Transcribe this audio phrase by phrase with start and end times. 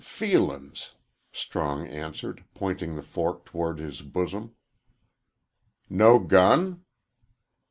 [0.01, 0.95] "F feelin's!"
[1.31, 4.55] Strong answered, pointing the fork towards his bosom.
[5.91, 6.83] "No gun?"